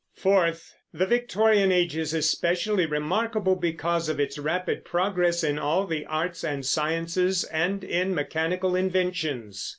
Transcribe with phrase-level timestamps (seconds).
[0.15, 6.07] Fourth, the Victorian Age is especially remarkable because of its rapid progress in all the
[6.07, 9.69] arts and sciences and in mechanical inventions.